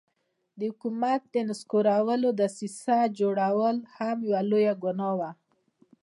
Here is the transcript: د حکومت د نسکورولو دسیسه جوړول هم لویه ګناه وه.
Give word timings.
د 0.57 0.59
حکومت 0.71 1.21
د 1.33 1.35
نسکورولو 1.49 2.29
دسیسه 2.41 2.97
جوړول 3.19 3.75
هم 3.95 4.17
لویه 4.51 4.73
ګناه 4.83 5.11
وه. 5.19 5.29